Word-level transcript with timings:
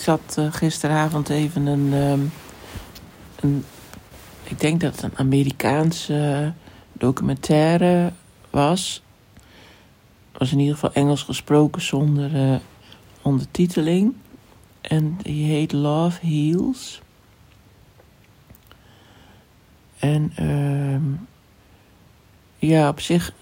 zat 0.00 0.36
uh, 0.38 0.52
gisteravond 0.52 1.28
even 1.28 1.66
een, 1.66 1.92
um, 1.92 2.32
een. 3.40 3.64
Ik 4.42 4.60
denk 4.60 4.80
dat 4.80 4.92
het 4.92 5.02
een 5.02 5.18
Amerikaanse 5.18 6.52
documentaire 6.92 8.12
was. 8.50 9.02
Was 10.32 10.52
in 10.52 10.58
ieder 10.58 10.74
geval 10.74 10.92
Engels 10.92 11.22
gesproken 11.22 11.82
zonder 11.82 12.50
uh, 12.52 12.56
ondertiteling. 13.22 14.14
En 14.80 15.18
die 15.22 15.44
heet 15.44 15.72
Love 15.72 16.26
Heals. 16.26 17.00
En 19.98 20.32
um, 20.40 21.26
ja, 22.58 22.88
op 22.88 23.00
zich 23.00 23.32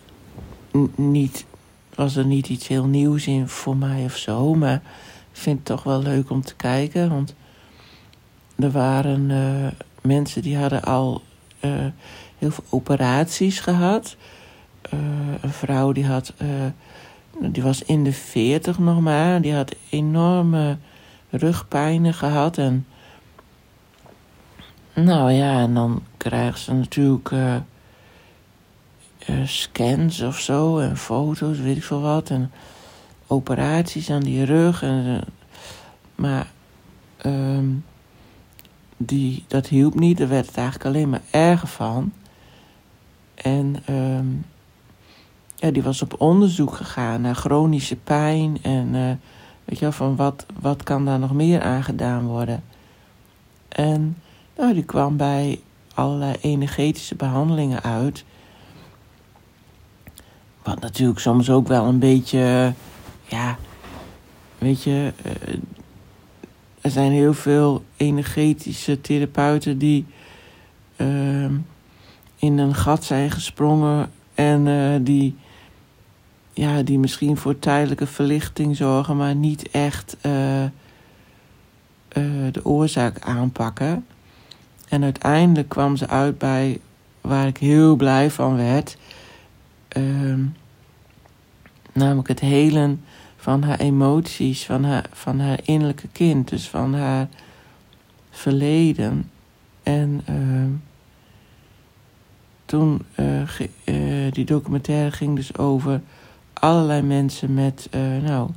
niet, 0.94 1.46
was 1.94 2.16
er 2.16 2.24
niet 2.24 2.48
iets 2.48 2.68
heel 2.68 2.84
nieuws 2.84 3.26
in 3.26 3.48
voor 3.48 3.76
mij 3.76 4.04
of 4.04 4.16
zo. 4.16 4.54
Maar 4.54 4.82
vind 5.38 5.56
het 5.56 5.66
toch 5.66 5.82
wel 5.82 6.02
leuk 6.02 6.30
om 6.30 6.42
te 6.42 6.54
kijken. 6.54 7.08
Want 7.08 7.34
er 8.56 8.70
waren 8.70 9.30
uh, 9.30 9.66
mensen 10.02 10.42
die 10.42 10.56
hadden 10.56 10.82
al 10.82 11.22
uh, 11.60 11.70
heel 12.38 12.50
veel 12.50 12.64
operaties 12.68 13.60
gehad. 13.60 14.16
Uh, 14.94 15.00
een 15.40 15.52
vrouw 15.52 15.92
die 15.92 16.06
had, 16.06 16.32
die 17.40 17.62
was 17.62 17.82
in 17.82 18.04
de 18.04 18.12
veertig 18.12 18.78
nog 18.78 19.00
maar. 19.00 19.40
Die 19.40 19.54
had 19.54 19.74
enorme 19.90 20.76
rugpijnen 21.30 22.14
gehad. 22.14 22.58
En 22.58 22.86
nou 24.94 25.32
ja, 25.32 25.60
en 25.60 25.74
dan 25.74 26.02
krijgen 26.16 26.58
ze 26.58 26.72
natuurlijk 26.72 27.30
scans 29.44 30.20
of 30.20 30.38
zo 30.38 30.78
en 30.78 30.96
foto's, 30.96 31.58
weet 31.58 31.76
ik 31.76 31.84
veel 31.84 32.00
wat. 32.00 32.30
En 32.30 32.50
operaties 33.28 34.10
aan 34.10 34.22
die 34.22 34.44
rug. 34.44 34.82
En, 34.82 35.24
maar 36.14 36.46
um, 37.26 37.84
die, 38.96 39.44
dat 39.46 39.66
hielp 39.66 39.94
niet. 39.94 40.20
Er 40.20 40.28
werd 40.28 40.46
het 40.46 40.56
eigenlijk 40.56 40.86
alleen 40.86 41.08
maar 41.08 41.22
erger 41.30 41.68
van. 41.68 42.12
En 43.34 43.76
um, 43.90 44.44
ja, 45.54 45.70
die 45.70 45.82
was 45.82 46.02
op 46.02 46.20
onderzoek 46.20 46.74
gegaan 46.74 47.20
naar 47.20 47.34
chronische 47.34 47.96
pijn. 47.96 48.58
En 48.62 48.94
uh, 48.94 49.10
weet 49.64 49.78
je 49.78 49.80
wel, 49.80 49.92
van 49.92 50.16
wat, 50.16 50.46
wat 50.60 50.82
kan 50.82 51.04
daar 51.04 51.18
nog 51.18 51.32
meer 51.32 51.62
aan 51.62 51.82
gedaan 51.82 52.26
worden. 52.26 52.62
En 53.68 54.16
nou, 54.56 54.74
die 54.74 54.84
kwam 54.84 55.16
bij 55.16 55.60
allerlei 55.94 56.36
energetische 56.40 57.14
behandelingen 57.14 57.82
uit. 57.82 58.24
Wat 60.62 60.80
natuurlijk 60.80 61.18
soms 61.18 61.50
ook 61.50 61.68
wel 61.68 61.84
een 61.84 61.98
beetje, 61.98 62.72
ja, 63.28 63.58
weet 64.58 64.82
je, 64.82 65.12
uh, 65.26 65.58
er 66.80 66.90
zijn 66.90 67.12
heel 67.12 67.34
veel 67.34 67.84
energetische 67.96 69.00
therapeuten 69.00 69.78
die 69.78 70.06
uh, 70.96 71.44
in 72.36 72.58
een 72.58 72.74
gat 72.74 73.04
zijn 73.04 73.30
gesprongen 73.30 74.10
en 74.34 74.66
uh, 74.66 74.94
die, 75.00 75.36
ja, 76.52 76.82
die 76.82 76.98
misschien 76.98 77.36
voor 77.36 77.58
tijdelijke 77.58 78.06
verlichting 78.06 78.76
zorgen, 78.76 79.16
maar 79.16 79.34
niet 79.34 79.70
echt 79.70 80.16
uh, 80.22 80.64
de 82.52 82.60
oorzaak 82.62 83.20
aanpakken. 83.20 84.06
En 84.88 85.02
uiteindelijk 85.02 85.68
kwam 85.68 85.96
ze 85.96 86.08
uit 86.08 86.38
bij 86.38 86.80
waar 87.20 87.46
ik 87.46 87.56
heel 87.56 87.96
blij 87.96 88.30
van 88.30 88.56
werd. 88.56 88.96
Uh, 89.96 90.44
namelijk 91.98 92.28
het 92.28 92.40
helen 92.40 93.04
van 93.36 93.62
haar 93.62 93.78
emoties, 93.78 94.64
van 94.64 94.84
haar, 94.84 95.06
van 95.12 95.40
haar 95.40 95.58
innerlijke 95.64 96.08
kind, 96.12 96.48
dus 96.48 96.68
van 96.68 96.94
haar 96.94 97.28
verleden. 98.30 99.30
En 99.82 100.24
uh, 100.30 100.64
toen, 102.64 103.02
ge, 103.44 103.70
uh, 103.84 104.32
die 104.32 104.44
documentaire 104.44 105.10
ging 105.10 105.36
dus 105.36 105.56
over 105.56 106.00
allerlei 106.52 107.02
mensen 107.02 107.54
met, 107.54 107.88
nou, 108.22 108.50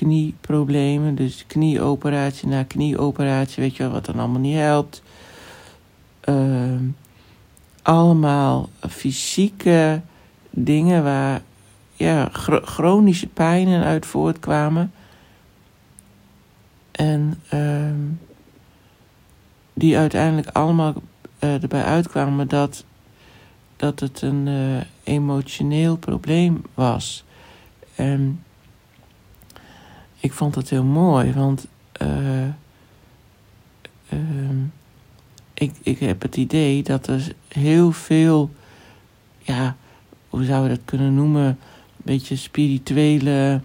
knieproblemen. 0.00 1.14
Dus 1.14 1.44
knieoperatie 1.46 2.48
na 2.48 2.62
knieoperatie, 2.62 3.62
weet 3.62 3.76
je 3.76 3.82
wel, 3.82 3.92
wat 3.92 4.04
dan 4.04 4.18
allemaal 4.18 4.40
niet 4.40 4.56
helpt. 4.56 5.02
Ehm, 6.20 6.84
allemaal 7.82 8.68
fysieke 8.88 10.00
dingen 10.50 11.02
waar 11.02 11.42
ja, 12.00 12.28
chronische 12.62 13.26
pijnen 13.26 13.84
uit 13.84 14.06
voortkwamen. 14.06 14.92
En 16.90 17.40
uh, 17.54 18.16
die 19.74 19.96
uiteindelijk 19.96 20.48
allemaal 20.48 20.94
uh, 21.40 21.62
erbij 21.62 21.82
uitkwamen 21.82 22.48
dat, 22.48 22.84
dat 23.76 24.00
het 24.00 24.22
een 24.22 24.46
uh, 24.46 24.80
emotioneel 25.02 25.96
probleem 25.96 26.62
was. 26.74 27.24
En 27.94 28.44
ik 30.20 30.32
vond 30.32 30.54
dat 30.54 30.68
heel 30.68 30.84
mooi, 30.84 31.32
want 31.32 31.66
uh, 32.02 32.48
ik, 35.54 35.72
ik 35.82 35.98
heb 35.98 36.22
het 36.22 36.36
idee 36.36 36.82
dat 36.82 37.06
er 37.06 37.32
heel 37.48 37.92
veel, 37.92 38.50
ja, 39.38 39.76
hoe 40.28 40.44
zou 40.44 40.62
je 40.62 40.68
dat 40.68 40.84
kunnen 40.84 41.14
noemen? 41.14 41.58
Beetje 42.02 42.36
spirituele 42.36 43.60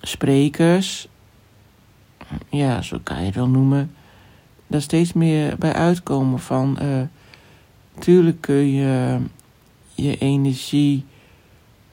sprekers. 0.00 1.08
Ja, 2.48 2.82
zo 2.82 3.00
kan 3.02 3.18
je 3.18 3.24
het 3.24 3.34
wel 3.34 3.48
noemen. 3.48 3.94
Daar 4.66 4.82
steeds 4.82 5.12
meer 5.12 5.58
bij 5.58 5.72
uitkomen 5.72 6.38
van. 6.38 6.78
Uh, 6.82 7.02
tuurlijk 7.98 8.40
kun 8.40 8.72
je 8.72 9.18
je 9.94 10.18
energie 10.18 11.04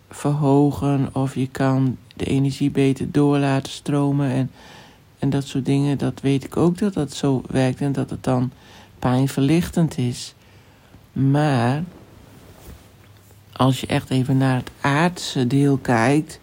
verhogen 0.09 1.09
of 1.13 1.35
je 1.35 1.47
kan 1.47 1.97
de 2.15 2.25
energie 2.25 2.71
beter 2.71 3.11
door 3.11 3.37
laten 3.37 3.71
stromen 3.71 4.29
en, 4.29 4.51
en 5.19 5.29
dat 5.29 5.47
soort 5.47 5.65
dingen. 5.65 5.97
Dat 5.97 6.21
weet 6.21 6.43
ik 6.43 6.57
ook 6.57 6.77
dat 6.77 6.93
dat 6.93 7.13
zo 7.13 7.41
werkt 7.47 7.81
en 7.81 7.91
dat 7.91 8.09
het 8.09 8.23
dan 8.23 8.51
pijnverlichtend 8.99 9.97
is. 9.97 10.33
Maar 11.13 11.83
als 13.57 13.79
je 13.79 13.87
echt 13.87 14.09
even 14.09 14.37
naar 14.37 14.55
het 14.55 14.71
aardse 14.81 15.47
deel 15.47 15.77
kijkt, 15.77 16.39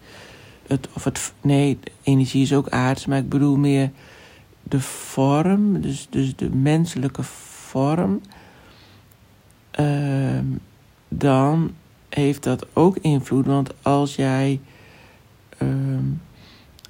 het, 0.67 0.87
of 0.93 1.03
het, 1.03 1.33
nee, 1.41 1.79
energie 2.03 2.41
is 2.41 2.53
ook 2.53 2.69
aards, 2.69 3.05
maar 3.05 3.17
ik 3.17 3.29
bedoel 3.29 3.55
meer 3.55 3.91
de 4.63 4.79
vorm, 4.79 5.81
dus, 5.81 6.07
dus 6.09 6.35
de 6.35 6.49
menselijke 6.49 7.23
vorm, 7.23 8.21
uh, 9.79 10.39
dan 11.07 11.73
heeft 12.09 12.43
dat 12.43 12.65
ook 12.73 12.97
invloed. 12.97 13.45
Want 13.45 13.73
als 13.81 14.15
jij 14.15 14.59
uh, 15.59 15.69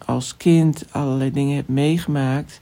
als 0.05 0.37
kind 0.37 0.85
allerlei 0.91 1.31
dingen 1.31 1.55
hebt 1.55 1.67
meegemaakt, 1.67 2.61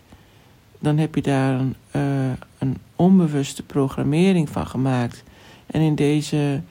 dan 0.79 0.97
heb 0.97 1.15
je 1.15 1.21
daar 1.21 1.59
een, 1.59 1.75
uh, 1.95 2.31
een 2.57 2.77
onbewuste 2.95 3.63
programmering 3.63 4.49
van 4.49 4.67
gemaakt. 4.67 5.23
En 5.65 5.81
in 5.81 5.95
deze 5.95 6.61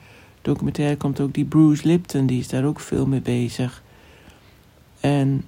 documentaire 0.41 0.97
komt 0.97 1.19
ook 1.19 1.33
die 1.33 1.45
Bruce 1.45 1.87
Lipton, 1.87 2.25
die 2.25 2.39
is 2.39 2.47
daar 2.47 2.65
ook 2.65 2.79
veel 2.79 3.05
mee 3.05 3.21
bezig. 3.21 3.83
En 4.99 5.43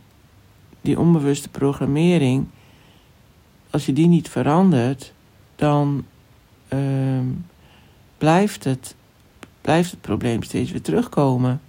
die 0.81 1.00
onbewuste 1.00 1.50
programmering, 1.50 2.46
als 3.70 3.86
je 3.86 3.94
die 3.94 4.08
niet 4.08 4.30
verandert, 4.30 5.14
dan 5.56 6.06
uh, 6.74 7.20
blijft, 8.18 8.64
het, 8.64 8.96
blijft 9.62 9.92
het 9.92 10.02
probleem 10.02 10.44
steeds 10.44 10.72
weer 10.72 10.81
terugkomen. 10.81 11.62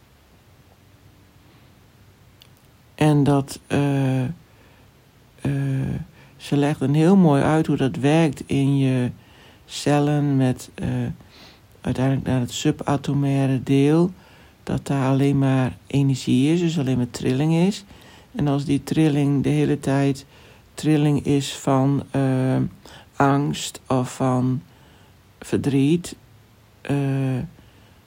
En 2.95 3.25
dat. 3.25 3.61
Uh, 3.69 4.23
uh, 5.43 5.95
ze 6.37 6.57
legt 6.57 6.81
een 6.81 6.95
heel 6.95 7.17
mooi 7.17 7.43
uit 7.43 7.67
hoe 7.67 7.77
dat 7.77 7.97
werkt 7.97 8.43
in 8.47 8.79
je 8.79 9.11
cellen 9.65 10.37
met 10.37 10.71
uh, 10.75 10.89
uiteindelijk 11.85 12.27
naar 12.27 12.41
het 12.41 12.53
subatomaire 12.53 13.63
deel. 13.63 14.11
Dat 14.63 14.87
daar 14.87 15.09
alleen 15.09 15.39
maar 15.39 15.77
energie 15.87 16.53
is, 16.53 16.61
dus 16.61 16.79
alleen 16.79 16.97
maar 16.97 17.11
trilling 17.11 17.55
is. 17.55 17.85
En 18.35 18.49
als 18.49 18.65
die 18.65 18.83
trilling 18.83 19.43
de 19.43 19.49
hele 19.49 19.81
tijd 19.81 20.27
trilling 20.75 21.25
is 21.25 21.55
van 21.55 22.03
uh, 22.17 22.57
angst 23.17 23.81
of 23.87 24.15
van 24.15 24.63
verdriet, 25.41 26.17
uh, 26.91 27.39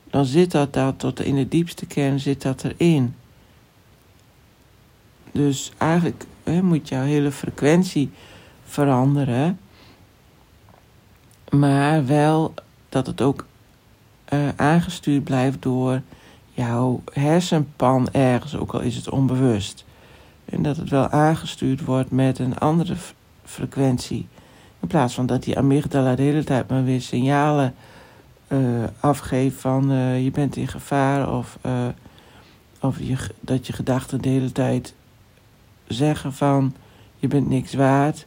dan 0.10 0.26
zit 0.26 0.52
dat 0.52 0.74
daar 0.74 0.96
tot 0.96 1.20
in 1.20 1.36
de 1.36 1.48
diepste 1.48 1.86
kern 1.86 2.20
zit 2.20 2.42
dat 2.42 2.64
erin. 2.64 3.16
Dus 5.32 5.72
eigenlijk 5.78 6.26
moet 6.62 6.90
jouw 6.90 7.04
hele 7.04 7.32
frequentie 7.32 8.10
veranderen. 8.66 9.60
Maar 11.50 12.06
wel 12.06 12.54
dat 12.90 13.08
het 13.08 13.22
ook 13.22 13.46
uh, 14.34 14.48
aangestuurd 14.56 15.24
blijft 15.24 15.62
door 15.62 16.02
jouw 16.50 17.02
hersenpan 17.14 18.10
ergens, 18.12 18.56
ook 18.56 18.74
al 18.74 18.80
is 18.80 18.96
het 18.96 19.10
onbewust. 19.10 19.86
En 20.46 20.62
dat 20.62 20.78
het 20.78 20.90
wel 20.90 21.10
aangestuurd 21.10 21.86
wordt 21.86 22.12
met 22.12 22.40
een 22.40 22.58
andere 22.58 22.96
frequentie. 23.44 24.28
In 24.80 24.88
plaats 24.88 25.14
van 25.14 25.26
dat 25.26 25.44
die 25.44 25.58
amygdala 25.58 26.16
de 26.16 26.22
hele 26.22 26.44
tijd 26.44 26.70
maar 26.70 26.84
weer 26.84 27.02
signalen 27.02 27.76
uh, 28.48 28.84
afgeeft 29.00 29.60
van 29.60 29.92
uh, 29.92 30.24
je 30.24 30.32
bent 30.32 30.56
in 30.56 30.68
gevaar 30.68 31.34
of, 31.34 31.58
of 32.80 33.00
je, 33.00 33.18
dat 33.40 33.68
je 33.68 33.74
gedachten 33.74 34.22
de 34.22 34.30
hele 34.30 34.52
tijd 34.52 34.94
zeggen 35.88 36.34
van 36.34 36.76
je 37.18 37.28
bent 37.28 37.50
niks 37.50 37.74
waard. 37.74 38.26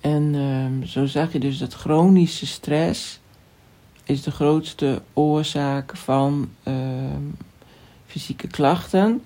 En 0.00 0.34
ehm, 0.34 0.86
zo 0.86 1.06
zag 1.06 1.32
je 1.32 1.38
dus 1.38 1.58
dat 1.58 1.74
chronische 1.74 2.46
stress 2.46 3.20
is 4.04 4.22
de 4.22 4.30
grootste 4.30 5.02
oorzaak 5.12 5.96
van 5.96 6.50
ehm, 6.62 7.22
fysieke 8.06 8.46
klachten. 8.46 9.22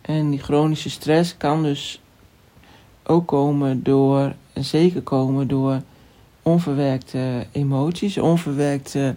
En 0.00 0.30
die 0.30 0.38
chronische 0.38 0.90
stress 0.90 1.36
kan 1.36 1.62
dus 1.62 2.00
ook 3.02 3.26
komen 3.26 3.82
door, 3.82 4.34
en 4.52 4.64
zeker 4.64 5.02
komen 5.02 5.48
door 5.48 5.82
onverwerkte 6.42 7.46
emoties, 7.52 8.18
onverwerkte 8.18 9.14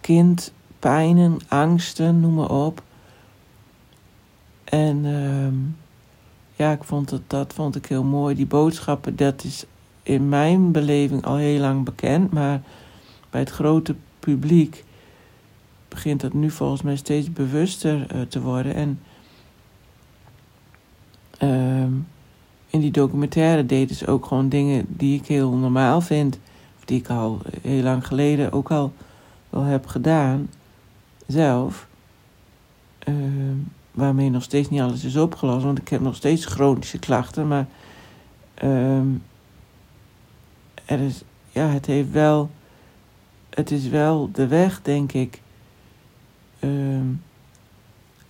kindpijnen, 0.00 1.38
angsten, 1.48 2.20
noem 2.20 2.34
maar 2.34 2.50
op. 2.50 2.82
En 4.64 5.04
uh, 5.04 5.48
ja, 6.56 6.72
ik 6.72 6.84
vond 6.84 7.10
het, 7.10 7.22
dat 7.26 7.52
vond 7.52 7.76
ik 7.76 7.86
heel 7.86 8.04
mooi. 8.04 8.34
Die 8.34 8.46
boodschappen, 8.46 9.16
dat 9.16 9.44
is 9.44 9.64
in 10.02 10.28
mijn 10.28 10.72
beleving 10.72 11.24
al 11.24 11.36
heel 11.36 11.60
lang 11.60 11.84
bekend, 11.84 12.32
maar 12.32 12.62
bij 13.36 13.44
het 13.44 13.54
grote 13.54 13.94
publiek 14.20 14.84
begint 15.88 16.20
dat 16.20 16.32
nu 16.32 16.50
volgens 16.50 16.82
mij 16.82 16.96
steeds 16.96 17.32
bewuster 17.32 18.14
uh, 18.14 18.22
te 18.22 18.40
worden. 18.40 18.74
En 18.74 19.00
uh, 21.42 21.98
in 22.66 22.80
die 22.80 22.90
documentaire 22.90 23.66
deden 23.66 23.96
ze 23.96 24.06
ook 24.06 24.26
gewoon 24.26 24.48
dingen 24.48 24.84
die 24.88 25.18
ik 25.20 25.26
heel 25.26 25.52
normaal 25.52 26.00
vind. 26.00 26.38
Of 26.78 26.84
die 26.84 26.98
ik 26.98 27.08
al 27.08 27.40
heel 27.62 27.82
lang 27.82 28.06
geleden 28.06 28.52
ook 28.52 28.70
al 28.70 28.92
wel 29.50 29.62
heb 29.62 29.86
gedaan. 29.86 30.48
Zelf. 31.26 31.86
Uh, 33.08 33.14
waarmee 33.92 34.30
nog 34.30 34.42
steeds 34.42 34.68
niet 34.68 34.80
alles 34.80 35.04
is 35.04 35.16
opgelost. 35.16 35.64
Want 35.64 35.78
ik 35.78 35.88
heb 35.88 36.00
nog 36.00 36.14
steeds 36.14 36.44
chronische 36.44 36.98
klachten. 36.98 37.48
Maar 37.48 37.66
uh, 38.64 38.98
er 40.84 41.00
is, 41.00 41.22
ja, 41.50 41.66
het 41.68 41.86
heeft 41.86 42.10
wel. 42.10 42.50
Het 43.56 43.70
is 43.70 43.88
wel 43.88 44.30
de 44.32 44.46
weg, 44.46 44.82
denk 44.82 45.12
ik. 45.12 45.40
Uh, 46.60 46.70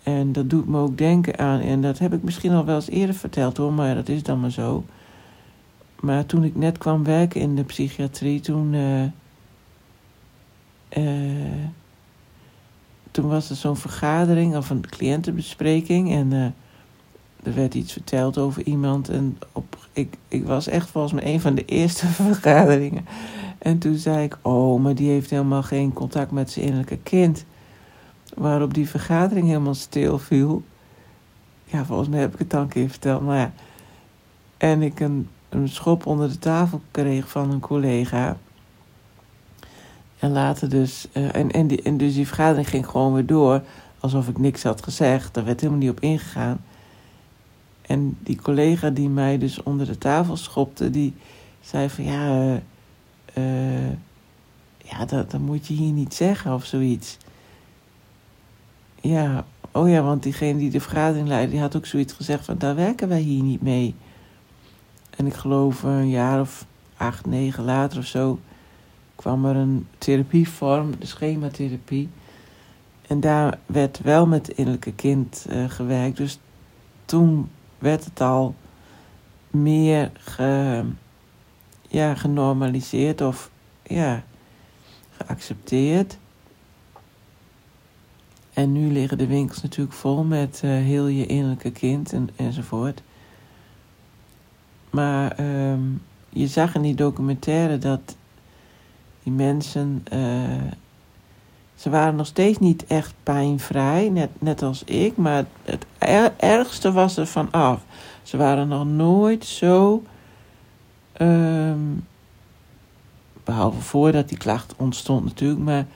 en 0.02 0.32
dat 0.32 0.50
doet 0.50 0.68
me 0.68 0.78
ook 0.78 0.98
denken 0.98 1.38
aan, 1.38 1.60
en 1.60 1.82
dat 1.82 1.98
heb 1.98 2.12
ik 2.12 2.22
misschien 2.22 2.52
al 2.52 2.64
wel 2.64 2.74
eens 2.74 2.88
eerder 2.88 3.14
verteld 3.14 3.56
hoor, 3.56 3.72
maar 3.72 3.94
dat 3.94 4.08
is 4.08 4.22
dan 4.22 4.40
maar 4.40 4.50
zo. 4.50 4.84
Maar 6.00 6.26
toen 6.26 6.44
ik 6.44 6.56
net 6.56 6.78
kwam 6.78 7.04
werken 7.04 7.40
in 7.40 7.56
de 7.56 7.64
psychiatrie, 7.64 8.40
toen. 8.40 8.72
Uh, 8.72 9.02
uh, 10.96 11.64
toen 13.10 13.28
was 13.28 13.50
er 13.50 13.56
zo'n 13.56 13.76
vergadering 13.76 14.56
of 14.56 14.70
een 14.70 14.88
cliëntenbespreking 14.88 16.10
en 16.12 16.32
uh, 16.32 16.44
er 17.42 17.54
werd 17.54 17.74
iets 17.74 17.92
verteld 17.92 18.38
over 18.38 18.62
iemand. 18.62 19.08
En 19.08 19.38
op, 19.52 19.88
ik, 19.92 20.16
ik 20.28 20.44
was 20.44 20.66
echt 20.66 20.88
volgens 20.88 21.12
mij 21.12 21.32
een 21.32 21.40
van 21.40 21.54
de 21.54 21.64
eerste 21.64 22.06
vergaderingen. 22.32 23.06
En 23.66 23.78
toen 23.78 23.96
zei 23.96 24.24
ik: 24.24 24.38
Oh, 24.42 24.80
maar 24.82 24.94
die 24.94 25.10
heeft 25.10 25.30
helemaal 25.30 25.62
geen 25.62 25.92
contact 25.92 26.30
met 26.30 26.50
zijn 26.50 26.64
innerlijke 26.64 26.98
kind 26.98 27.44
waarop 28.34 28.74
die 28.74 28.88
vergadering 28.88 29.46
helemaal 29.46 29.74
stil 29.74 30.18
viel. 30.18 30.62
Ja, 31.64 31.84
volgens 31.84 32.08
mij 32.08 32.20
heb 32.20 32.32
ik 32.32 32.38
het 32.38 32.50
dan 32.50 32.60
een 32.60 32.68
keer 32.68 32.88
verteld, 32.88 33.22
maar 33.22 33.38
ja. 33.38 33.52
En 34.56 34.82
ik 34.82 35.00
een, 35.00 35.28
een 35.48 35.68
schop 35.68 36.06
onder 36.06 36.28
de 36.28 36.38
tafel 36.38 36.80
kreeg 36.90 37.28
van 37.28 37.50
een 37.50 37.60
collega. 37.60 38.36
En 40.18 40.32
later 40.32 40.68
dus, 40.68 41.08
uh, 41.12 41.34
en, 41.34 41.50
en, 41.50 41.66
die, 41.66 41.96
dus 41.96 42.14
die 42.14 42.26
vergadering 42.26 42.68
ging 42.68 42.86
gewoon 42.86 43.12
weer 43.12 43.26
door, 43.26 43.62
alsof 44.00 44.28
ik 44.28 44.38
niks 44.38 44.62
had 44.62 44.82
gezegd. 44.82 45.34
Daar 45.34 45.44
werd 45.44 45.60
helemaal 45.60 45.80
niet 45.80 45.90
op 45.90 46.00
ingegaan. 46.00 46.64
En 47.82 48.16
die 48.20 48.40
collega 48.42 48.90
die 48.90 49.08
mij 49.08 49.38
dus 49.38 49.62
onder 49.62 49.86
de 49.86 49.98
tafel 49.98 50.36
schopte, 50.36 50.90
die 50.90 51.14
zei 51.60 51.88
van 51.90 52.04
ja, 52.04 52.46
uh, 52.46 52.56
uh, 53.38 53.88
ja 54.78 55.04
dat, 55.06 55.30
dat 55.30 55.40
moet 55.40 55.66
je 55.66 55.74
hier 55.74 55.92
niet 55.92 56.14
zeggen 56.14 56.54
of 56.54 56.64
zoiets. 56.64 57.18
Ja, 59.00 59.44
oh 59.70 59.88
ja, 59.88 60.02
want 60.02 60.22
diegene 60.22 60.58
die 60.58 60.70
de 60.70 60.80
vergadering 60.80 61.28
leidde, 61.28 61.50
die 61.50 61.60
had 61.60 61.76
ook 61.76 61.86
zoiets 61.86 62.12
gezegd 62.12 62.44
van 62.44 62.58
daar 62.58 62.74
werken 62.74 63.08
wij 63.08 63.20
hier 63.20 63.42
niet 63.42 63.62
mee. 63.62 63.94
En 65.16 65.26
ik 65.26 65.34
geloof 65.34 65.82
een 65.82 66.08
jaar 66.08 66.40
of 66.40 66.66
acht, 66.96 67.26
negen 67.26 67.64
later 67.64 67.98
of 67.98 68.06
zo 68.06 68.38
kwam 69.14 69.44
er 69.44 69.56
een 69.56 69.86
therapievorm, 69.98 70.98
de 70.98 71.06
schematherapie. 71.06 72.08
En 73.06 73.20
daar 73.20 73.58
werd 73.66 74.00
wel 74.00 74.26
met 74.26 74.46
het 74.46 74.56
innerlijke 74.56 74.92
kind 74.92 75.46
uh, 75.50 75.70
gewerkt. 75.70 76.16
Dus 76.16 76.38
toen 77.04 77.50
werd 77.78 78.04
het 78.04 78.20
al 78.20 78.54
meer 79.50 80.10
ge, 80.14 80.84
ja, 81.96 82.14
genormaliseerd 82.14 83.20
of 83.20 83.50
ja, 83.82 84.22
geaccepteerd. 85.10 86.18
En 88.52 88.72
nu 88.72 88.92
liggen 88.92 89.18
de 89.18 89.26
winkels 89.26 89.62
natuurlijk 89.62 89.96
vol 89.96 90.24
met 90.24 90.60
uh, 90.64 90.70
heel 90.70 91.06
je 91.06 91.26
innerlijke 91.26 91.70
kind 91.70 92.12
en, 92.12 92.28
enzovoort. 92.36 93.02
Maar 94.90 95.40
um, 95.70 96.02
je 96.28 96.46
zag 96.46 96.74
in 96.74 96.82
die 96.82 96.94
documentaire 96.94 97.78
dat 97.78 98.16
die 99.22 99.32
mensen. 99.32 100.04
Uh, 100.12 100.72
ze 101.74 101.90
waren 101.90 102.16
nog 102.16 102.26
steeds 102.26 102.58
niet 102.58 102.86
echt 102.86 103.14
pijnvrij, 103.22 104.08
net, 104.08 104.30
net 104.38 104.62
als 104.62 104.84
ik. 104.84 105.16
Maar 105.16 105.44
het 105.64 105.86
er, 105.98 106.32
ergste 106.36 106.92
was 106.92 107.16
er 107.16 107.26
van 107.26 107.50
af. 107.50 107.82
Ze 108.22 108.36
waren 108.36 108.68
nog 108.68 108.86
nooit 108.86 109.44
zo. 109.44 110.02
Um, 111.20 112.06
behalve 113.44 113.80
voordat 113.80 114.28
die 114.28 114.38
klacht 114.38 114.74
ontstond 114.76 115.24
natuurlijk, 115.24 115.60
maar 115.60 115.86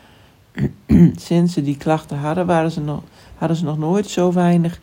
sinds 1.28 1.52
ze 1.52 1.62
die 1.62 1.76
klachten 1.76 2.18
hadden, 2.18 2.46
waren 2.46 2.70
ze 2.70 2.80
nog, 2.80 3.02
hadden 3.34 3.56
ze 3.56 3.64
nog 3.64 3.78
nooit 3.78 4.06
zo 4.06 4.32
weinig 4.32 4.80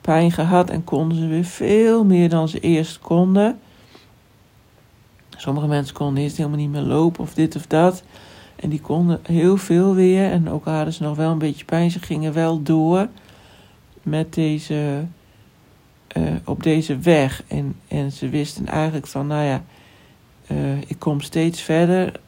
pijn 0.00 0.32
gehad 0.32 0.70
en 0.70 0.84
konden 0.84 1.18
ze 1.18 1.26
weer 1.26 1.44
veel 1.44 2.04
meer 2.04 2.28
dan 2.28 2.48
ze 2.48 2.60
eerst 2.60 2.98
konden. 2.98 3.58
Sommige 5.36 5.66
mensen 5.66 5.94
konden 5.94 6.22
eerst 6.22 6.36
helemaal 6.36 6.58
niet 6.58 6.70
meer 6.70 6.80
lopen 6.80 7.22
of 7.22 7.34
dit 7.34 7.56
of 7.56 7.66
dat. 7.66 8.02
En 8.56 8.68
die 8.68 8.80
konden 8.80 9.20
heel 9.22 9.56
veel 9.56 9.94
weer. 9.94 10.30
En 10.30 10.50
ook 10.50 10.64
hadden 10.64 10.94
ze 10.94 11.02
nog 11.02 11.16
wel 11.16 11.30
een 11.30 11.38
beetje 11.38 11.64
pijn. 11.64 11.90
Ze 11.90 12.00
gingen 12.00 12.32
wel 12.32 12.62
door 12.62 13.08
met 14.02 14.34
deze, 14.34 15.04
uh, 16.16 16.32
op 16.44 16.62
deze 16.62 16.98
weg. 16.98 17.42
En, 17.48 17.74
en 17.88 18.12
ze 18.12 18.28
wisten 18.28 18.66
eigenlijk 18.66 19.06
van, 19.06 19.26
nou 19.26 19.44
ja, 19.44 19.62
uh, 20.50 20.80
ik 20.80 20.98
kom 20.98 21.20
steeds 21.20 21.60
verder. 21.60 22.20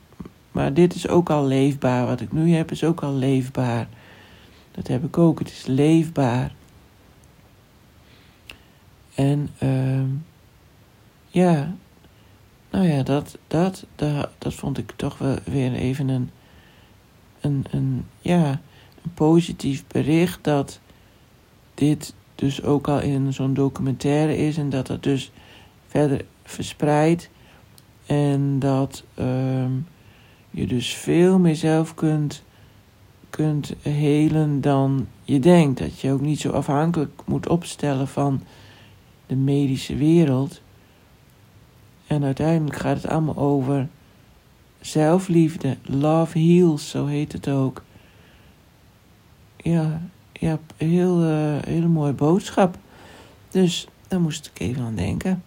Maar 0.52 0.74
dit 0.74 0.94
is 0.94 1.08
ook 1.08 1.30
al 1.30 1.44
leefbaar. 1.44 2.06
Wat 2.06 2.20
ik 2.20 2.32
nu 2.32 2.54
heb 2.54 2.70
is 2.70 2.84
ook 2.84 3.02
al 3.02 3.14
leefbaar. 3.14 3.88
Dat 4.70 4.86
heb 4.86 5.04
ik 5.04 5.18
ook. 5.18 5.38
Het 5.38 5.48
is 5.48 5.66
leefbaar. 5.66 6.52
En 9.14 9.50
uh, 9.62 10.02
ja, 11.28 11.74
nou 12.70 12.86
ja, 12.86 13.02
dat, 13.02 13.38
dat, 13.46 13.86
dat, 13.94 14.28
dat 14.38 14.54
vond 14.54 14.78
ik 14.78 14.92
toch 14.96 15.18
wel 15.18 15.36
weer 15.44 15.72
even 15.72 16.08
een, 16.08 16.30
een, 17.40 17.64
een, 17.70 18.06
ja, 18.20 18.60
een 19.02 19.14
positief 19.14 19.84
bericht 19.86 20.44
dat 20.44 20.80
dit 21.74 22.14
dus 22.34 22.62
ook 22.62 22.88
al 22.88 23.00
in 23.00 23.32
zo'n 23.32 23.54
documentaire 23.54 24.36
is 24.36 24.56
en 24.56 24.70
dat 24.70 24.88
het 24.88 25.02
dus 25.02 25.30
verder 25.86 26.24
verspreidt 26.44 27.30
en 28.10 28.58
dat 28.58 29.04
um, 29.18 29.86
je 30.50 30.66
dus 30.66 30.94
veel 30.94 31.38
meer 31.38 31.56
zelf 31.56 31.94
kunt, 31.94 32.42
kunt 33.30 33.74
helen 33.82 34.60
dan 34.60 35.06
je 35.22 35.38
denkt. 35.38 35.78
Dat 35.78 36.00
je 36.00 36.12
ook 36.12 36.20
niet 36.20 36.40
zo 36.40 36.50
afhankelijk 36.50 37.22
moet 37.26 37.48
opstellen 37.48 38.08
van 38.08 38.42
de 39.26 39.36
medische 39.36 39.96
wereld. 39.96 40.62
En 42.06 42.24
uiteindelijk 42.24 42.76
gaat 42.76 42.96
het 43.02 43.06
allemaal 43.06 43.36
over 43.36 43.88
zelfliefde. 44.80 45.76
Love 45.82 46.38
heals, 46.38 46.90
zo 46.90 47.06
heet 47.06 47.32
het 47.32 47.48
ook. 47.48 47.82
Ja, 49.56 50.00
ja 50.32 50.58
heel, 50.76 51.22
uh, 51.22 51.56
hele 51.60 51.88
mooie 51.88 52.12
boodschap. 52.12 52.78
Dus 53.50 53.86
daar 54.08 54.20
moest 54.20 54.50
ik 54.54 54.60
even 54.60 54.82
aan 54.82 54.94
denken. 54.94 55.42